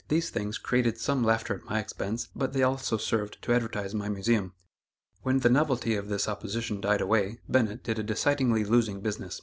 These 0.07 0.31
things 0.31 0.57
created 0.57 0.97
some 0.97 1.21
laughter 1.23 1.53
at 1.53 1.65
my 1.69 1.77
expense, 1.77 2.27
but 2.35 2.53
they 2.53 2.63
also 2.63 2.97
served 2.97 3.39
to 3.43 3.53
advertise 3.53 3.93
my 3.93 4.09
Museum. 4.09 4.53
When 5.21 5.41
the 5.41 5.47
novelty 5.51 5.95
of 5.95 6.07
this 6.09 6.27
opposition 6.27 6.81
died 6.81 7.01
away, 7.01 7.37
Bennett 7.47 7.83
did 7.83 7.99
a 7.99 8.03
decidedly 8.03 8.63
losing 8.63 9.01
business. 9.01 9.39